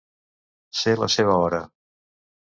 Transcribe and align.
Ser 0.79 0.93
la 1.01 1.09
seva 1.15 1.35
hora. 1.41 1.59